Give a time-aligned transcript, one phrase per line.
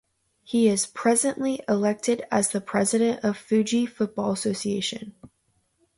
[0.43, 5.13] He is presently elected as the president of Fiji Football Association.